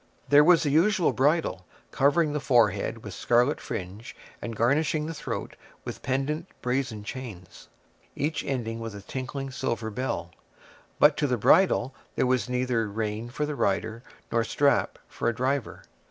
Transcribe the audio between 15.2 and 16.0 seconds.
a driver.